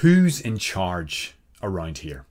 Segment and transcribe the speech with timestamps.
[0.00, 2.24] Who's in charge around here?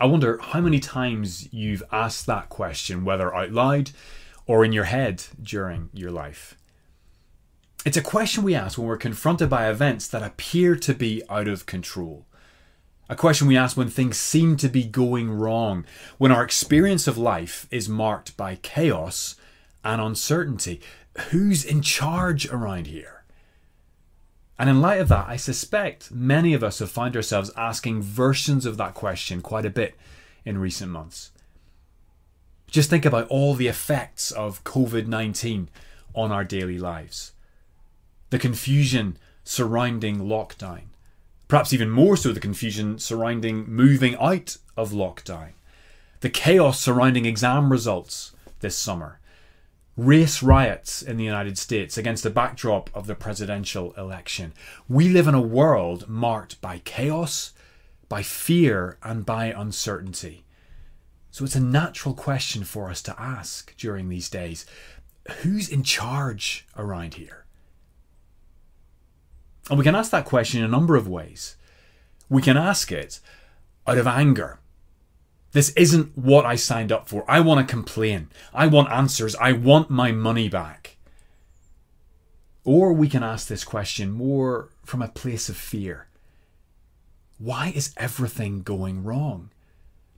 [0.00, 3.92] I wonder how many times you've asked that question, whether out loud
[4.44, 6.58] or in your head during your life.
[7.86, 11.46] It's a question we ask when we're confronted by events that appear to be out
[11.46, 12.26] of control.
[13.08, 15.84] A question we ask when things seem to be going wrong,
[16.18, 19.36] when our experience of life is marked by chaos
[19.84, 20.80] and uncertainty.
[21.30, 23.21] Who's in charge around here?
[24.58, 28.66] And in light of that, I suspect many of us have found ourselves asking versions
[28.66, 29.96] of that question quite a bit
[30.44, 31.32] in recent months.
[32.70, 35.68] Just think about all the effects of COVID 19
[36.14, 37.32] on our daily lives.
[38.30, 40.84] The confusion surrounding lockdown.
[41.48, 45.50] Perhaps even more so, the confusion surrounding moving out of lockdown.
[46.20, 49.18] The chaos surrounding exam results this summer
[49.96, 54.52] race riots in the United States against the backdrop of the presidential election.
[54.88, 57.52] We live in a world marked by chaos,
[58.08, 60.44] by fear, and by uncertainty.
[61.30, 64.66] So it's a natural question for us to ask during these days
[65.42, 67.44] who's in charge around here?
[69.70, 71.56] And we can ask that question in a number of ways.
[72.28, 73.20] We can ask it
[73.86, 74.58] out of anger
[75.52, 77.24] this isn't what I signed up for.
[77.28, 78.30] I want to complain.
[78.52, 79.36] I want answers.
[79.36, 80.96] I want my money back.
[82.64, 86.08] Or we can ask this question more from a place of fear.
[87.38, 89.50] Why is everything going wrong?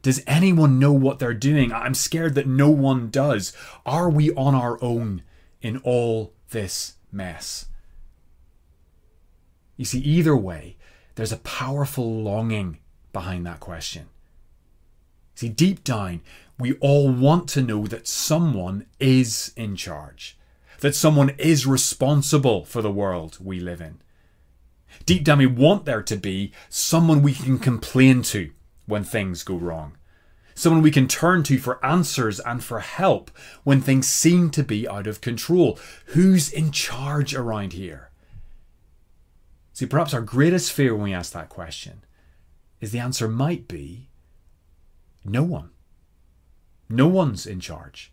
[0.03, 1.73] Does anyone know what they're doing?
[1.73, 3.55] I'm scared that no one does.
[3.87, 5.23] Are we on our own
[5.63, 7.67] in all this mess?
[9.77, 10.77] You see, either way,
[11.15, 12.79] there's a powerful longing
[13.13, 14.09] behind that question.
[15.35, 16.21] See, deep down,
[16.59, 20.39] we all want to know that someone is in charge,
[20.81, 24.01] that someone is responsible for the world we live in.
[25.07, 28.53] Deep down, we want there to be someone we can complain to
[28.87, 29.97] when things go wrong,
[30.55, 33.31] someone we can turn to for answers and for help
[33.65, 35.79] when things seem to be out of control.
[36.07, 38.11] Who's in charge around here?
[39.73, 42.05] See, perhaps our greatest fear when we ask that question
[42.81, 44.11] is the answer might be
[45.25, 45.71] no one.
[46.89, 48.13] No one's in charge.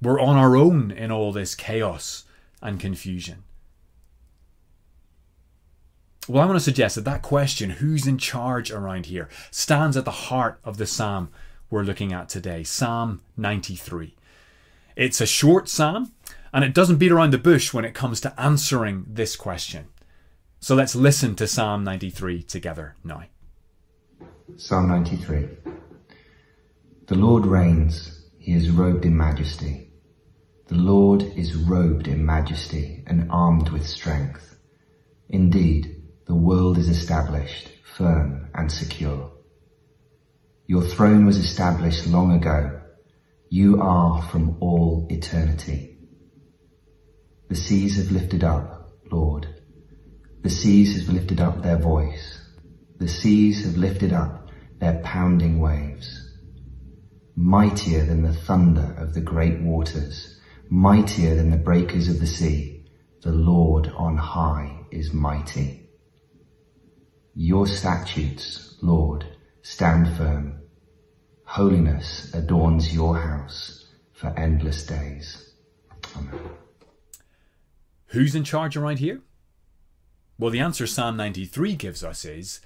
[0.00, 2.24] We're on our own in all this chaos
[2.62, 3.44] and confusion.
[6.28, 10.04] Well, I want to suggest that that question, who's in charge around here, stands at
[10.04, 11.30] the heart of the psalm
[11.70, 14.16] we're looking at today, Psalm 93.
[14.96, 16.12] It's a short psalm,
[16.52, 19.86] and it doesn't beat around the bush when it comes to answering this question.
[20.58, 23.22] So let's listen to Psalm 93 together now.
[24.56, 25.48] Psalm 93.
[27.10, 29.90] The Lord reigns, he is robed in majesty.
[30.68, 34.56] The Lord is robed in majesty and armed with strength.
[35.28, 39.32] Indeed, the world is established, firm and secure.
[40.68, 42.80] Your throne was established long ago.
[43.48, 45.98] You are from all eternity.
[47.48, 49.48] The seas have lifted up, Lord.
[50.42, 52.38] The seas have lifted up their voice.
[52.98, 54.48] The seas have lifted up
[54.78, 56.29] their pounding waves
[57.40, 62.84] mightier than the thunder of the great waters, mightier than the breakers of the sea.
[63.22, 65.88] The Lord on high is mighty.
[67.34, 69.24] Your statutes, Lord,
[69.62, 70.60] stand firm.
[71.44, 75.52] Holiness adorns your house for endless days.
[76.14, 76.38] Amen.
[78.08, 79.22] Who's in charge around here?
[80.38, 82.60] Well, the answer Psalm 93 gives us is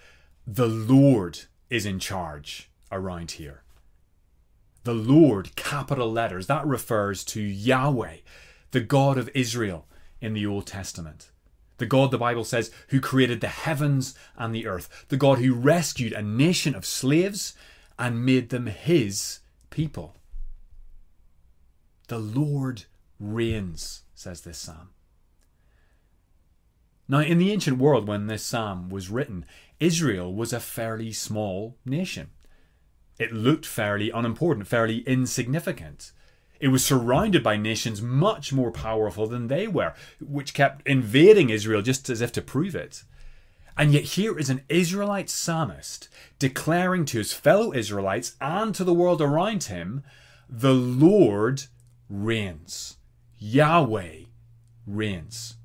[0.44, 3.63] the Lord is in charge around here
[4.84, 8.18] the Lord, capital letters, that refers to Yahweh,
[8.70, 9.86] the God of Israel
[10.20, 11.30] in the Old Testament.
[11.78, 15.06] The God, the Bible says, who created the heavens and the earth.
[15.08, 17.54] The God who rescued a nation of slaves
[17.98, 20.16] and made them his people.
[22.08, 22.84] The Lord
[23.18, 24.90] reigns, says this psalm.
[27.08, 29.44] Now, in the ancient world, when this psalm was written,
[29.80, 32.30] Israel was a fairly small nation.
[33.18, 36.12] It looked fairly unimportant, fairly insignificant.
[36.60, 41.82] It was surrounded by nations much more powerful than they were, which kept invading Israel
[41.82, 43.04] just as if to prove it.
[43.76, 46.08] And yet, here is an Israelite psalmist
[46.38, 50.04] declaring to his fellow Israelites and to the world around him,
[50.48, 51.64] the Lord
[52.08, 52.96] reigns.
[53.38, 54.24] Yahweh
[54.86, 55.56] reigns.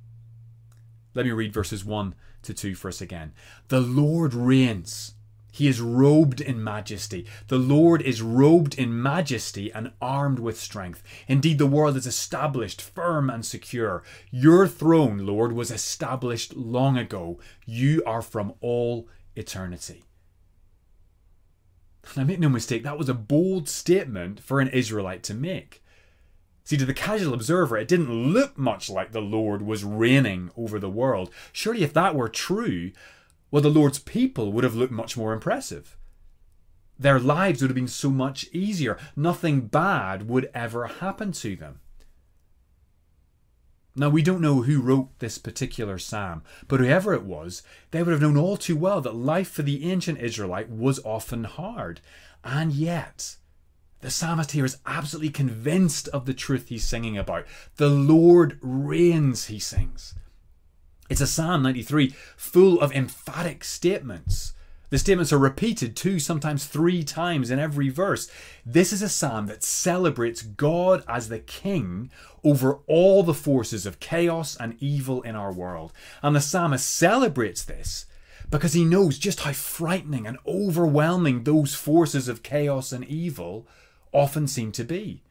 [1.14, 3.34] Let me read verses 1 to 2 for us again.
[3.68, 5.14] The Lord reigns.
[5.52, 7.26] He is robed in majesty.
[7.48, 11.04] The Lord is robed in majesty and armed with strength.
[11.28, 14.04] Indeed, the world is established firm and secure.
[14.32, 17.40] Your throne, Lord, was established long ago.
[17.66, 20.04] You are from all eternity.
[22.16, 25.84] Now, make no mistake, that was a bold statement for an Israelite to make.
[26.64, 30.80] See, to the casual observer, it didn't look much like the Lord was reigning over
[30.80, 31.32] the world.
[31.52, 32.92] Surely, if that were true,
[33.52, 35.98] well, the Lord's people would have looked much more impressive.
[36.98, 38.98] Their lives would have been so much easier.
[39.16, 41.80] Nothing bad would ever happen to them.
[43.96, 48.12] Now, we don't know who wrote this particular psalm, but whoever it was, they would
[48.12, 52.00] have known all too well that life for the ancient Israelite was often hard.
[52.44, 53.38] And yet,
[54.02, 57.46] the psalmist here is absolutely convinced of the truth he's singing about.
[57.78, 60.16] The Lord reigns, he sings.
[61.10, 64.54] It's a Psalm 93 full of emphatic statements.
[64.92, 68.30] The statements are repeated two, sometimes three times in every verse.
[68.66, 72.12] This is a psalm that celebrates God as the king
[72.44, 75.94] over all the forces of chaos and evil in our world.
[76.22, 78.06] And the psalmist celebrates this
[78.50, 83.68] because he knows just how frightening and overwhelming those forces of chaos and evil
[84.12, 85.22] often seem to be.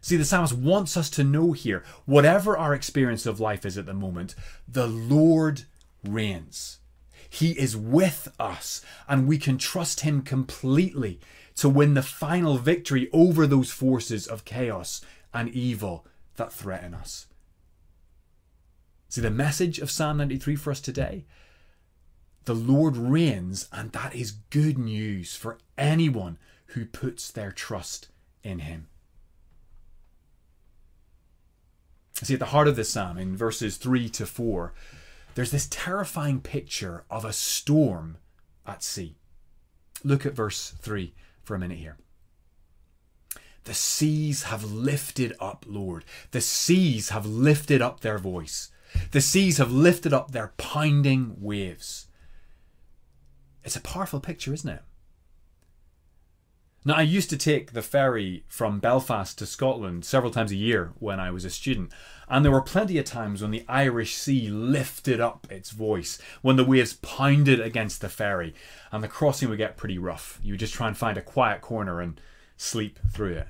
[0.00, 3.86] See, the psalmist wants us to know here, whatever our experience of life is at
[3.86, 4.34] the moment,
[4.68, 5.64] the Lord
[6.04, 6.78] reigns.
[7.28, 11.20] He is with us, and we can trust Him completely
[11.56, 15.00] to win the final victory over those forces of chaos
[15.34, 16.06] and evil
[16.36, 17.26] that threaten us.
[19.08, 21.24] See, the message of Psalm 93 for us today
[22.46, 26.38] the Lord reigns, and that is good news for anyone
[26.68, 28.08] who puts their trust
[28.44, 28.86] in Him.
[32.22, 34.72] See, at the heart of this psalm, in verses 3 to 4,
[35.34, 38.16] there's this terrifying picture of a storm
[38.66, 39.16] at sea.
[40.02, 41.98] Look at verse 3 for a minute here.
[43.64, 46.04] The seas have lifted up, Lord.
[46.30, 48.70] The seas have lifted up their voice.
[49.10, 52.06] The seas have lifted up their pounding waves.
[53.64, 54.82] It's a powerful picture, isn't it?
[56.86, 60.92] Now, I used to take the ferry from Belfast to Scotland several times a year
[61.00, 61.90] when I was a student,
[62.28, 66.54] and there were plenty of times when the Irish Sea lifted up its voice, when
[66.54, 68.54] the waves pounded against the ferry,
[68.92, 70.38] and the crossing would get pretty rough.
[70.44, 72.20] You would just try and find a quiet corner and
[72.56, 73.48] sleep through it.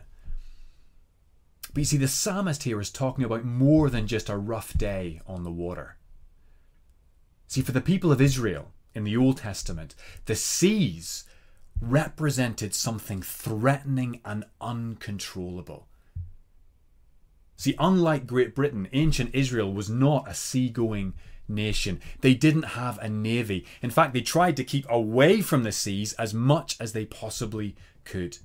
[1.75, 5.21] But you see, the psalmist here is talking about more than just a rough day
[5.27, 5.99] on the water.
[7.49, 9.95] See, for the people of Israel in the Old Testament,
[10.25, 11.25] the seas
[11.81, 15.89] represented something threatening and uncontrollable.
[17.57, 21.15] See, unlike Great Britain, ancient Israel was not a seagoing
[21.49, 22.01] nation.
[22.21, 23.67] They didn't have a navy.
[23.81, 27.77] In fact, they tried to keep away from the seas as much as they possibly
[28.05, 28.39] could.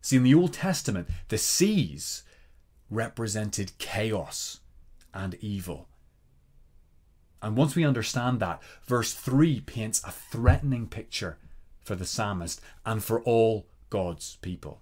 [0.00, 2.22] See, in the Old Testament, the seas
[2.90, 4.60] represented chaos
[5.12, 5.88] and evil.
[7.42, 11.38] And once we understand that, verse 3 paints a threatening picture
[11.82, 14.80] for the psalmist and for all God's people.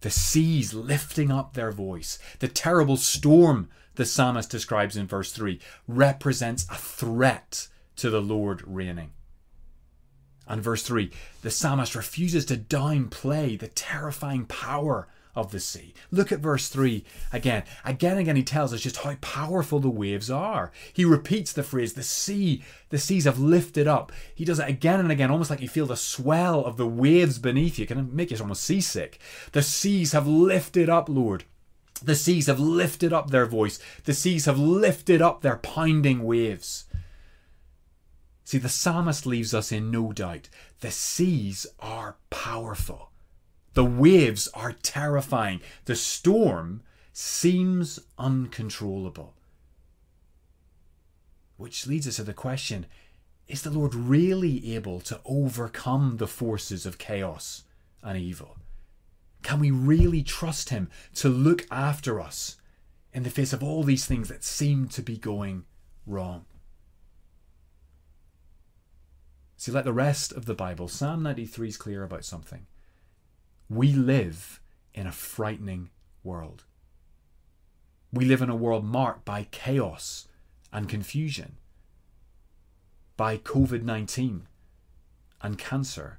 [0.00, 5.60] The seas lifting up their voice, the terrible storm the psalmist describes in verse 3
[5.86, 9.12] represents a threat to the Lord reigning.
[10.46, 11.10] And verse 3
[11.42, 15.94] the psalmist refuses to downplay the terrifying power of the sea.
[16.10, 17.62] Look at verse 3 again.
[17.84, 20.72] Again again, he tells us just how powerful the waves are.
[20.92, 24.12] He repeats the phrase, the sea, the seas have lifted up.
[24.34, 27.38] He does it again and again, almost like you feel the swell of the waves
[27.38, 27.84] beneath you.
[27.84, 29.18] It can make you almost seasick.
[29.52, 31.44] The seas have lifted up, Lord.
[32.02, 33.78] The seas have lifted up their voice.
[34.04, 36.84] The seas have lifted up their pounding waves.
[38.44, 40.48] See, the psalmist leaves us in no doubt.
[40.80, 43.11] The seas are powerful.
[43.74, 45.60] The waves are terrifying.
[45.86, 49.34] The storm seems uncontrollable.
[51.56, 52.86] Which leads us to the question
[53.48, 57.64] is the Lord really able to overcome the forces of chaos
[58.02, 58.56] and evil?
[59.42, 62.56] Can we really trust Him to look after us
[63.12, 65.64] in the face of all these things that seem to be going
[66.06, 66.46] wrong?
[69.56, 72.66] See, like the rest of the Bible, Psalm 93 is clear about something.
[73.68, 74.60] We live
[74.94, 75.90] in a frightening
[76.22, 76.64] world.
[78.12, 80.28] We live in a world marked by chaos
[80.72, 81.56] and confusion,
[83.16, 84.46] by COVID 19
[85.40, 86.18] and cancer,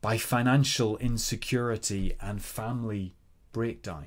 [0.00, 3.14] by financial insecurity and family
[3.52, 4.06] breakdown,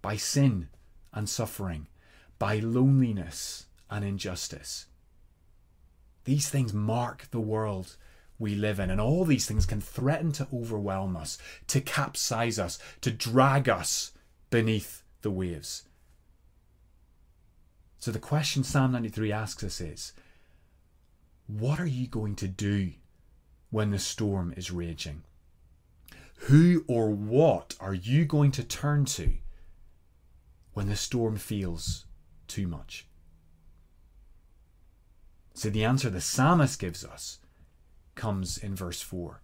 [0.00, 0.68] by sin
[1.12, 1.86] and suffering,
[2.38, 4.86] by loneliness and injustice.
[6.24, 7.96] These things mark the world
[8.44, 12.78] we live in, and all these things can threaten to overwhelm us, to capsize us,
[13.00, 14.12] to drag us
[14.50, 15.84] beneath the waves.
[17.98, 20.12] So, the question Psalm 93 asks us is
[21.46, 22.92] What are you going to do
[23.70, 25.22] when the storm is raging?
[26.48, 29.32] Who or what are you going to turn to
[30.74, 32.04] when the storm feels
[32.46, 33.06] too much?
[35.54, 37.38] So the answer the psalmist gives us
[38.14, 39.40] comes in verse 4.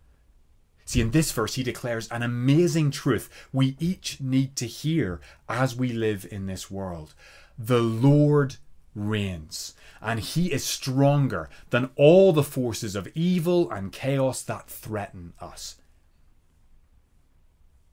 [0.85, 5.77] See, in this verse, he declares an amazing truth we each need to hear as
[5.77, 7.15] we live in this world.
[7.57, 8.57] The Lord
[8.95, 15.33] reigns, and he is stronger than all the forces of evil and chaos that threaten
[15.41, 15.77] us.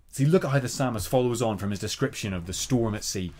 [0.09, 3.03] See, look at how the psalmist follows on from his description of the storm at
[3.03, 3.31] sea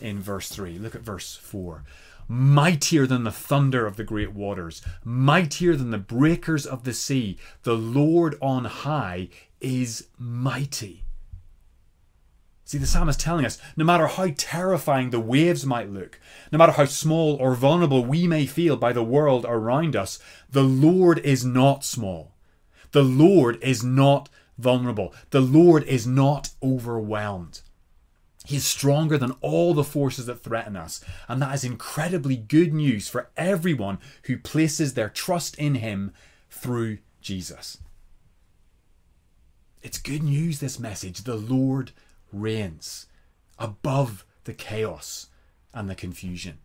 [0.00, 0.78] in verse 3.
[0.78, 1.84] Look at verse 4
[2.28, 7.38] mightier than the thunder of the great waters, mightier than the breakers of the sea.
[7.62, 9.28] The Lord on high
[9.60, 11.04] is mighty.
[12.66, 16.18] See, the psalmist telling us no matter how terrifying the waves might look,
[16.50, 20.18] no matter how small or vulnerable we may feel by the world around us,
[20.50, 22.32] the Lord is not small.
[22.92, 25.12] The Lord is not vulnerable.
[25.30, 27.60] The Lord is not overwhelmed.
[28.44, 32.74] He is stronger than all the forces that threaten us, and that is incredibly good
[32.74, 36.12] news for everyone who places their trust in Him
[36.50, 37.78] through Jesus.
[39.82, 41.22] It's good news, this message.
[41.22, 41.92] The Lord
[42.32, 43.06] reigns
[43.58, 45.28] above the chaos
[45.72, 46.58] and the confusion.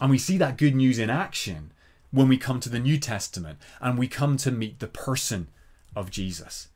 [0.00, 1.72] And we see that good news in action
[2.10, 5.48] when we come to the New Testament and we come to meet the person
[5.96, 6.68] of Jesus.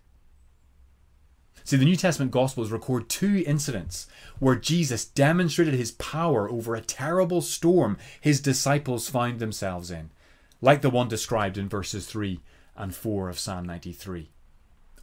[1.64, 4.06] See, the New Testament Gospels record two incidents
[4.38, 10.10] where Jesus demonstrated his power over a terrible storm his disciples found themselves in,
[10.60, 12.40] like the one described in verses 3
[12.76, 14.30] and 4 of Psalm 93.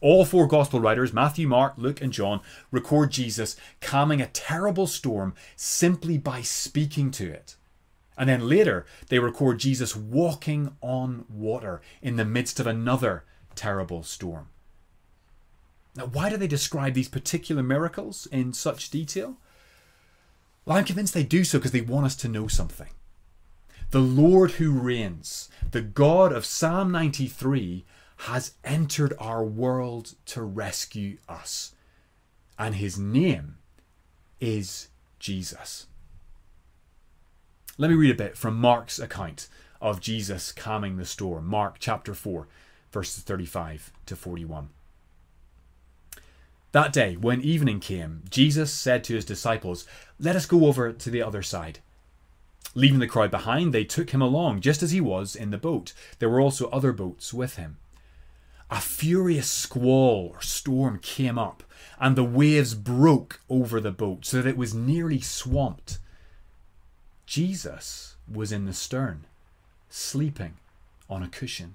[0.02, 2.40] All four Gospel writers, Matthew, Mark, Luke, and John,
[2.70, 7.56] record Jesus calming a terrible storm simply by speaking to it.
[8.16, 13.24] And then later, they record Jesus walking on water in the midst of another
[13.54, 14.48] terrible storm.
[15.96, 19.36] Now, why do they describe these particular miracles in such detail?
[20.64, 22.90] Well, I'm convinced they do so because they want us to know something.
[23.90, 27.84] The Lord who reigns, the God of Psalm 93,
[28.18, 31.74] has entered our world to rescue us.
[32.58, 33.56] And his name
[34.40, 35.86] is Jesus.
[37.78, 39.48] Let me read a bit from Mark's account
[39.80, 41.46] of Jesus calming the storm.
[41.46, 42.46] Mark chapter 4,
[42.92, 44.68] verses 35 to 41.
[46.72, 49.86] That day, when evening came, Jesus said to his disciples,
[50.20, 51.80] Let us go over to the other side.
[52.74, 55.92] Leaving the crowd behind, they took him along, just as he was in the boat.
[56.20, 57.78] There were also other boats with him.
[58.70, 61.64] A furious squall or storm came up,
[61.98, 65.98] and the waves broke over the boat so that it was nearly swamped.
[67.26, 69.26] Jesus was in the stern,
[69.88, 70.54] sleeping
[71.08, 71.74] on a cushion.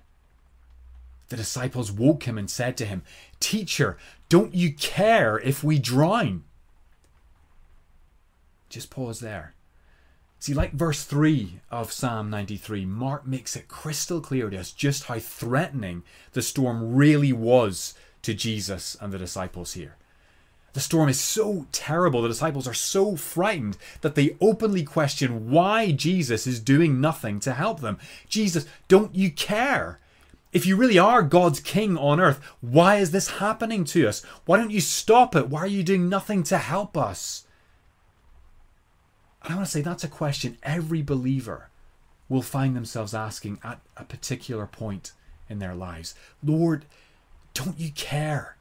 [1.29, 3.03] The disciples woke him and said to him,
[3.39, 3.97] Teacher,
[4.29, 6.43] don't you care if we drown?
[8.69, 9.55] Just pause there.
[10.39, 15.05] See, like verse 3 of Psalm 93, Mark makes it crystal clear to us just
[15.05, 16.03] how threatening
[16.33, 19.95] the storm really was to Jesus and the disciples here.
[20.73, 25.91] The storm is so terrible, the disciples are so frightened that they openly question why
[25.91, 27.97] Jesus is doing nothing to help them.
[28.27, 29.99] Jesus, don't you care?
[30.55, 34.23] If you really are God's king on earth, why is this happening to us?
[34.45, 35.49] Why don't you stop it?
[35.49, 37.45] Why are you doing nothing to help us?
[39.43, 41.71] And I want to say that's a question every believer
[42.29, 45.11] will find themselves asking at a particular point
[45.49, 46.15] in their lives.
[46.41, 46.85] Lord,
[47.53, 48.55] don't you care?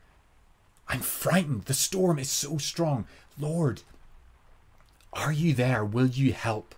[0.88, 1.66] I'm frightened.
[1.66, 3.06] The storm is so strong.
[3.38, 3.82] Lord,
[5.12, 5.84] are you there?
[5.84, 6.74] Will you help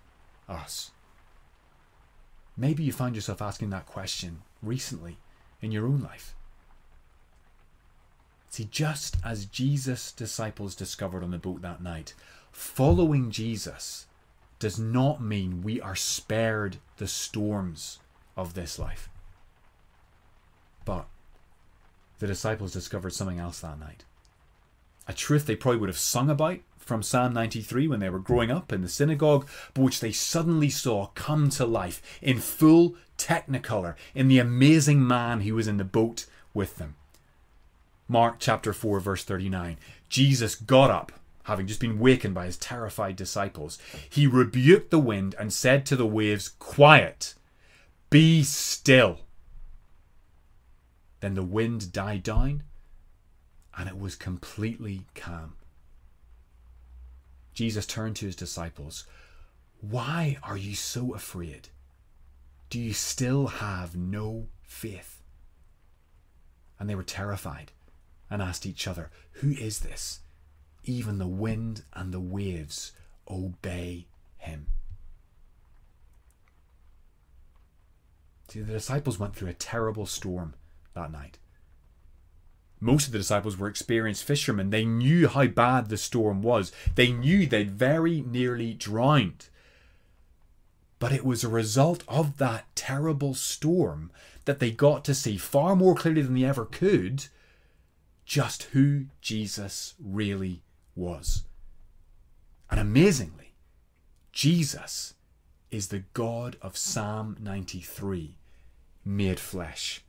[0.47, 0.91] us?
[2.55, 5.17] Maybe you find yourself asking that question recently
[5.61, 6.35] in your own life.
[8.49, 12.13] See, just as Jesus' disciples discovered on the boat that night,
[12.51, 14.07] following Jesus
[14.59, 17.99] does not mean we are spared the storms
[18.35, 19.09] of this life.
[20.85, 21.05] But
[22.19, 24.05] the disciples discovered something else that night.
[25.07, 28.49] A truth they probably would have sung about from Psalm 93 when they were growing
[28.49, 33.95] up in the synagogue, but which they suddenly saw come to life in full technicolor
[34.15, 36.95] in the amazing man who was in the boat with them.
[38.07, 39.77] Mark chapter 4, verse 39.
[40.07, 41.11] Jesus got up,
[41.43, 43.77] having just been wakened by his terrified disciples.
[44.09, 47.35] He rebuked the wind and said to the waves, Quiet,
[48.09, 49.19] Be still.
[51.19, 52.63] Then the wind died down
[53.77, 55.53] and it was completely calm.
[57.57, 59.05] Jesus turned to his disciples.
[59.81, 61.69] Why are you so afraid?
[62.69, 65.23] Do you still have no faith?
[66.79, 67.71] And they were terrified
[68.29, 69.09] and asked each other,
[69.41, 70.19] Who is this?
[70.83, 72.91] Even the wind and the waves
[73.27, 74.05] obey
[74.37, 74.67] him.
[78.49, 80.53] See, the disciples went through a terrible storm
[80.93, 81.39] that night.
[82.79, 84.69] Most of the disciples were experienced fishermen.
[84.69, 86.71] They knew how bad the storm was.
[86.95, 89.49] They knew they'd very nearly drowned.
[90.99, 94.11] But it was a result of that terrible storm
[94.45, 97.25] that they got to see far more clearly than they ever could
[98.25, 100.61] just who Jesus really
[100.95, 101.43] was.
[102.69, 103.53] And amazingly,
[104.31, 105.13] Jesus
[105.71, 108.37] is the God of Psalm 93
[109.05, 110.03] made flesh.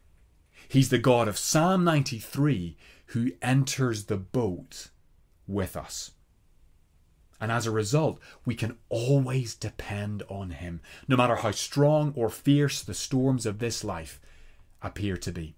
[0.69, 4.91] He's the God of Psalm 93 who enters the boat
[5.47, 6.13] with us.
[7.41, 12.29] And as a result, we can always depend on Him, no matter how strong or
[12.29, 14.21] fierce the storms of this life
[14.83, 15.55] appear to be.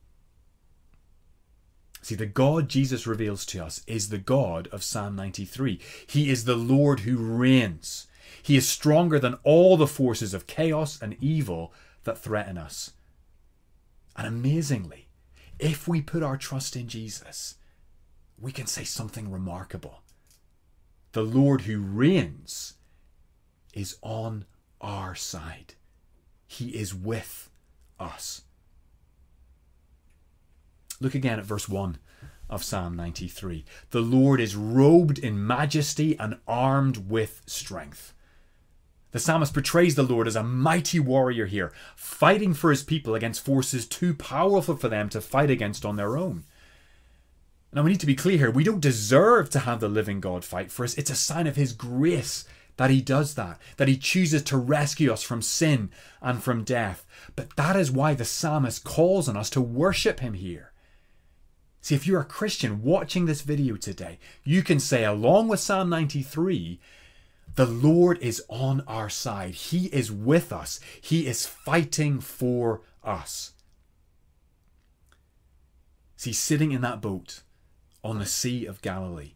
[2.02, 5.80] See, the God Jesus reveals to us is the God of Psalm 93.
[6.06, 8.06] He is the Lord who reigns.
[8.42, 11.72] He is stronger than all the forces of chaos and evil
[12.04, 12.92] that threaten us.
[14.16, 15.08] And amazingly,
[15.58, 17.56] if we put our trust in Jesus,
[18.38, 20.02] we can say something remarkable.
[21.12, 22.74] The Lord who reigns
[23.74, 24.46] is on
[24.80, 25.74] our side,
[26.46, 27.50] He is with
[27.98, 28.42] us.
[31.00, 31.98] Look again at verse 1
[32.48, 33.64] of Psalm 93.
[33.90, 38.12] The Lord is robed in majesty and armed with strength.
[39.12, 43.44] The psalmist portrays the Lord as a mighty warrior here, fighting for his people against
[43.44, 46.44] forces too powerful for them to fight against on their own.
[47.72, 48.50] Now, we need to be clear here.
[48.50, 50.94] We don't deserve to have the living God fight for us.
[50.94, 52.44] It's a sign of his grace
[52.76, 57.06] that he does that, that he chooses to rescue us from sin and from death.
[57.36, 60.72] But that is why the psalmist calls on us to worship him here.
[61.80, 65.88] See, if you're a Christian watching this video today, you can say, along with Psalm
[65.88, 66.80] 93,
[67.54, 69.54] the Lord is on our side.
[69.54, 70.80] He is with us.
[71.00, 73.52] He is fighting for us.
[76.16, 77.42] See, sitting in that boat
[78.04, 79.32] on the Sea of Galilee,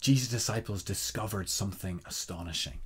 [0.00, 2.80] Jesus' disciples discovered something astonishing.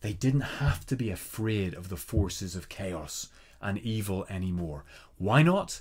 [0.00, 3.28] They didn't have to be afraid of the forces of chaos
[3.62, 4.84] and evil anymore.
[5.16, 5.80] Why not?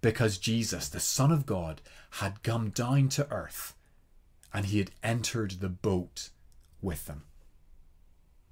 [0.00, 1.80] because Jesus, the Son of God,
[2.12, 3.74] had come down to earth
[4.52, 6.30] and he had entered the boat
[6.82, 7.24] with them.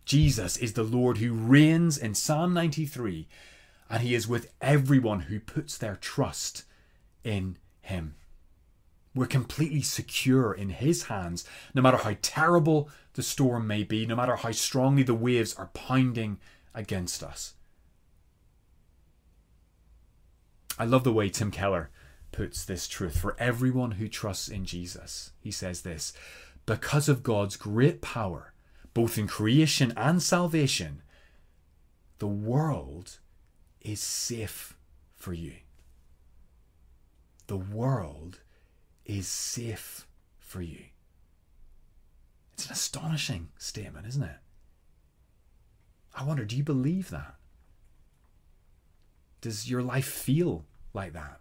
[0.05, 3.29] Jesus is the Lord who reigns in Psalm 93,
[3.91, 6.65] and he is with everyone who puts their trust
[7.25, 8.15] in him.
[9.15, 14.17] We're completely secure in his hands, no matter how terrible the storm may be, no
[14.17, 16.39] matter how strongly the waves are pounding
[16.75, 17.55] against us.
[20.79, 21.91] I love the way Tim Keller
[22.31, 25.33] puts this truth for everyone who trusts in Jesus.
[25.41, 26.13] He says this
[26.69, 28.53] because of God's great power,
[28.93, 31.01] both in creation and salvation,
[32.19, 33.21] the world
[33.81, 34.77] is safe
[35.17, 35.55] for you.
[37.47, 38.41] The world
[39.07, 40.07] is safe
[40.39, 40.85] for you.
[42.53, 44.37] It's an astonishing statement, isn't it?
[46.15, 47.37] I wonder, do you believe that?
[49.41, 51.41] Does your life feel like that?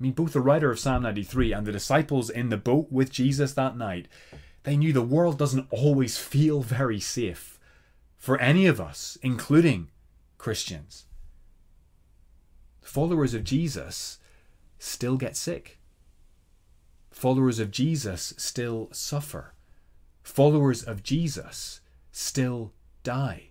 [0.00, 3.10] I mean, both the writer of Psalm 93 and the disciples in the boat with
[3.10, 4.08] Jesus that night,
[4.62, 7.58] they knew the world doesn't always feel very safe
[8.16, 9.88] for any of us, including
[10.38, 11.04] Christians.
[12.80, 14.18] Followers of Jesus
[14.78, 15.78] still get sick.
[17.10, 19.52] Followers of Jesus still suffer.
[20.22, 23.50] Followers of Jesus still die.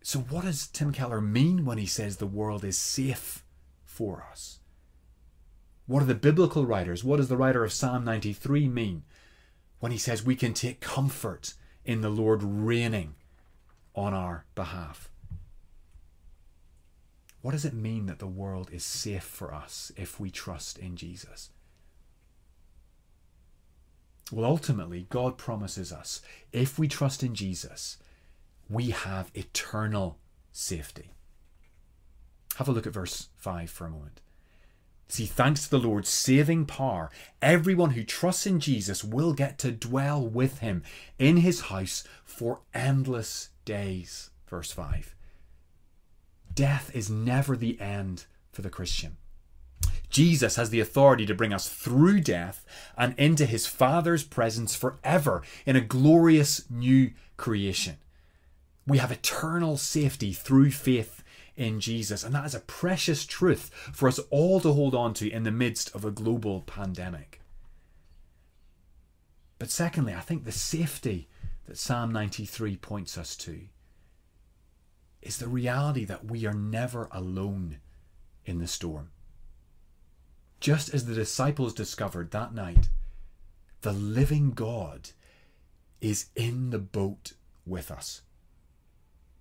[0.00, 3.44] So, what does Tim Keller mean when he says the world is safe
[3.84, 4.59] for us?
[5.90, 9.02] What are the biblical writers, what does the writer of Psalm 93 mean
[9.80, 13.16] when he says we can take comfort in the Lord reigning
[13.96, 15.10] on our behalf?
[17.42, 20.94] What does it mean that the world is safe for us if we trust in
[20.94, 21.50] Jesus?
[24.30, 26.22] Well, ultimately, God promises us
[26.52, 27.98] if we trust in Jesus
[28.68, 30.18] we have eternal
[30.52, 31.10] safety.
[32.58, 34.20] Have a look at verse 5 for a moment.
[35.10, 37.10] See, thanks to the Lord's saving power,
[37.42, 40.84] everyone who trusts in Jesus will get to dwell with him
[41.18, 44.30] in his house for endless days.
[44.46, 45.16] verse 5.
[46.54, 49.16] Death is never the end for the Christian.
[50.10, 52.64] Jesus has the authority to bring us through death
[52.96, 57.96] and into his Father's presence forever in a glorious new creation.
[58.86, 61.24] We have eternal safety through faith
[61.60, 65.30] in Jesus, and that is a precious truth for us all to hold on to
[65.30, 67.42] in the midst of a global pandemic.
[69.58, 71.28] But secondly, I think the safety
[71.66, 73.60] that Psalm 93 points us to
[75.20, 77.76] is the reality that we are never alone
[78.46, 79.10] in the storm.
[80.60, 82.88] Just as the disciples discovered that night,
[83.82, 85.10] the living God
[86.00, 87.34] is in the boat
[87.66, 88.22] with us.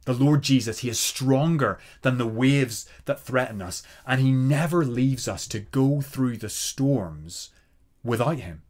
[0.10, 4.84] The Lord Jesus, He is stronger than the waves that threaten us, and He never
[4.84, 7.52] leaves us to go through the storms
[8.04, 8.64] without Him.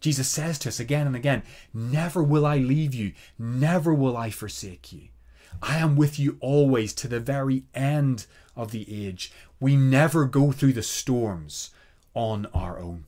[0.00, 4.28] Jesus says to us again and again, Never will I leave you, never will I
[4.28, 5.08] forsake you.
[5.62, 9.32] I am with you always to the very end of the age.
[9.58, 11.70] We never go through the storms
[12.12, 13.06] on our own.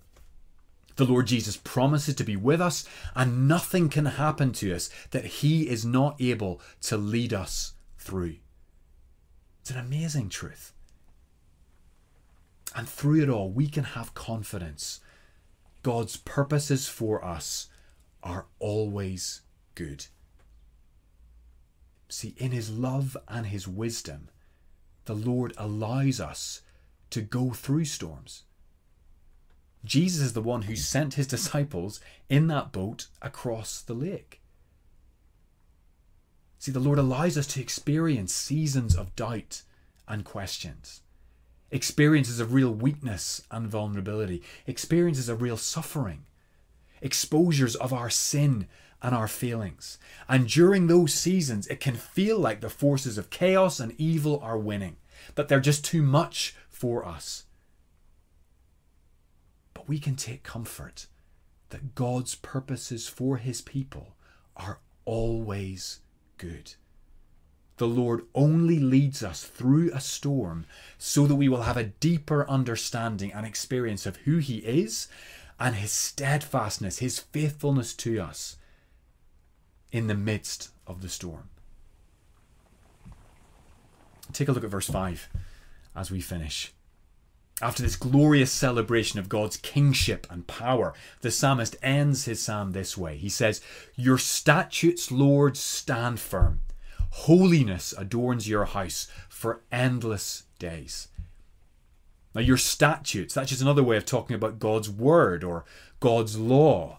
[0.96, 5.26] The Lord Jesus promises to be with us, and nothing can happen to us that
[5.26, 8.37] He is not able to lead us through.
[9.61, 10.72] It's an amazing truth.
[12.74, 15.00] And through it all, we can have confidence.
[15.82, 17.68] God's purposes for us
[18.22, 19.42] are always
[19.74, 20.06] good.
[22.09, 24.30] See, in His love and His wisdom,
[25.04, 26.62] the Lord allows us
[27.11, 28.44] to go through storms.
[29.87, 34.42] Jesus is the one who sent his disciples in that boat across the lake.
[36.59, 39.62] See, the Lord allows us to experience seasons of doubt
[40.09, 41.03] and questions,
[41.70, 46.25] experiences of real weakness and vulnerability, experiences of real suffering,
[47.01, 48.66] exposures of our sin
[49.01, 49.99] and our failings.
[50.29, 54.59] And during those seasons, it can feel like the forces of chaos and evil are
[54.59, 54.96] winning,
[55.37, 57.45] that they're just too much for us
[59.88, 61.07] we can take comfort
[61.70, 64.16] that God's purposes for his people
[64.57, 66.01] are always
[66.38, 66.75] good.
[67.79, 70.64] The Lord only leads us through a storm
[70.96, 75.09] so that we will have a deeper understanding and experience of who He is
[75.61, 78.57] and His steadfastness, His faithfulness to us
[79.92, 81.51] in the midst of the storm.
[84.33, 85.29] Take a look at verse 5
[85.94, 86.72] as we finish.
[87.62, 90.92] After this glorious celebration of God's kingship and power,
[91.22, 93.16] the psalmist ends his psalm this way.
[93.16, 93.62] He says,
[93.94, 96.60] Your statutes, Lord, stand firm.
[97.10, 101.08] Holiness adorns your house for endless days.
[102.34, 105.64] Now, your statutes, that's just another way of talking about God's word or
[106.00, 106.98] God's law.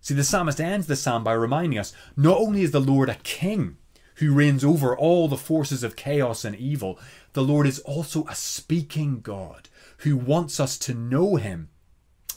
[0.00, 3.16] See, the psalmist ends the psalm by reminding us not only is the Lord a
[3.16, 3.76] king
[4.16, 6.98] who reigns over all the forces of chaos and evil,
[7.36, 9.68] the Lord is also a speaking God
[9.98, 11.68] who wants us to know Him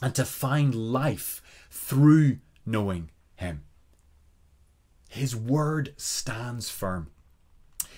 [0.02, 2.36] and to find life through
[2.66, 3.62] knowing Him.
[5.08, 7.08] His word stands firm.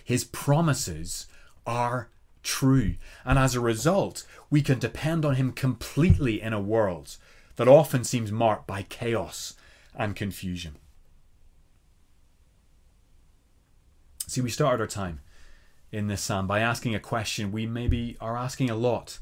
[0.04, 1.26] His promises
[1.66, 2.08] are
[2.44, 2.94] true.
[3.24, 7.16] And as a result, we can depend on Him completely in a world
[7.56, 9.54] that often seems marked by chaos
[9.92, 10.76] and confusion.
[14.28, 15.18] See, we started our time
[15.92, 19.18] in this psalm by asking a question we maybe are asking a lot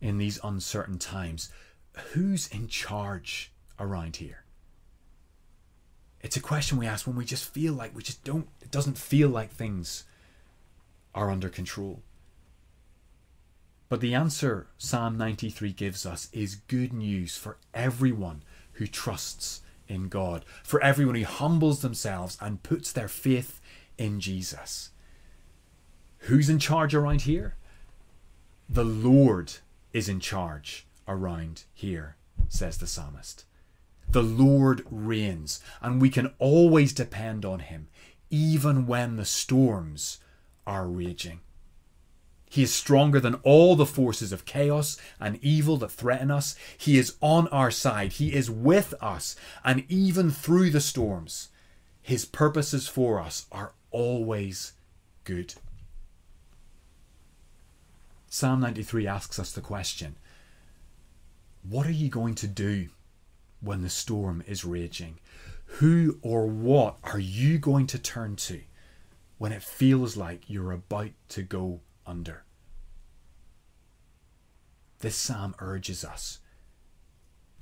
[0.00, 1.48] in these uncertain times.
[2.12, 4.44] Who's in charge around here?
[6.20, 8.98] It's a question we ask when we just feel like we just don't, it doesn't
[8.98, 10.04] feel like things
[11.14, 12.02] are under control.
[13.88, 18.42] But the answer Psalm 93 gives us is good news for everyone
[18.74, 23.60] who trusts in God, for everyone who humbles themselves and puts their faith
[23.98, 24.90] in Jesus.
[26.26, 27.56] Who's in charge around here?
[28.68, 29.54] The Lord
[29.92, 32.16] is in charge around here,
[32.48, 33.44] says the psalmist.
[34.08, 37.88] The Lord reigns, and we can always depend on Him,
[38.30, 40.20] even when the storms
[40.64, 41.40] are raging.
[42.48, 46.54] He is stronger than all the forces of chaos and evil that threaten us.
[46.76, 48.12] He is on our side.
[48.12, 49.34] He is with us.
[49.64, 51.48] And even through the storms,
[52.00, 54.74] His purposes for us are always
[55.24, 55.54] good.
[58.34, 60.16] Psalm 93 asks us the question
[61.68, 62.88] What are you going to do
[63.60, 65.18] when the storm is raging?
[65.66, 68.62] Who or what are you going to turn to
[69.36, 72.44] when it feels like you're about to go under?
[75.00, 76.38] This psalm urges us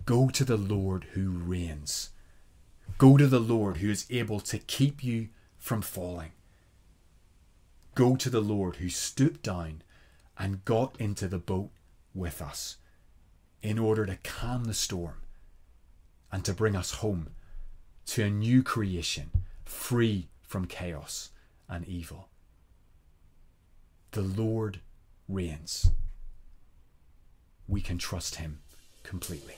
[0.06, 2.10] go to the Lord who reigns.
[2.96, 6.30] Go to the Lord who is able to keep you from falling.
[7.96, 9.82] Go to the Lord who stooped down
[10.40, 11.68] and got into the boat
[12.14, 12.78] with us
[13.62, 15.20] in order to calm the storm
[16.32, 17.28] and to bring us home
[18.06, 19.30] to a new creation
[19.66, 21.28] free from chaos
[21.68, 22.30] and evil.
[24.12, 24.80] The Lord
[25.28, 25.90] reigns.
[27.68, 28.60] We can trust Him
[29.04, 29.56] completely.